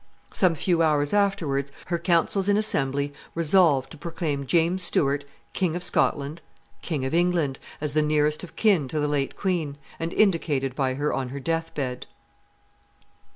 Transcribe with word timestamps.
Some 0.31 0.55
few 0.55 0.81
hours 0.81 1.13
afterwards, 1.13 1.71
her 1.85 1.99
counsellors 1.99 2.49
in 2.49 2.57
assembly 2.57 3.13
resolved 3.35 3.91
to 3.91 3.99
proclaim 3.99 4.47
James 4.47 4.81
Stuart, 4.81 5.25
King 5.53 5.75
of 5.75 5.83
Scotland, 5.83 6.41
King 6.81 7.05
of 7.05 7.13
England, 7.13 7.59
as 7.79 7.93
the 7.93 8.01
nearest 8.01 8.43
of 8.43 8.55
kin 8.55 8.87
to 8.87 8.99
the 8.99 9.07
late 9.07 9.35
queen, 9.37 9.77
and 9.99 10.11
indicated 10.11 10.73
by 10.73 10.95
her 10.95 11.13
on 11.13 11.29
her 11.29 11.39
death 11.39 11.75
bed. 11.75 12.07